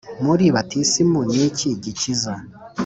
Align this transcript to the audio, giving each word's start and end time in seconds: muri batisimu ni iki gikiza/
muri 0.25 0.45
batisimu 0.55 1.19
ni 1.31 1.39
iki 1.47 1.69
gikiza/ 1.83 2.33